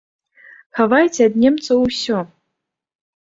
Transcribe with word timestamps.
Хавайце 0.77 1.21
ад 1.31 1.37
немцаў 1.43 1.77
усё! 1.89 2.19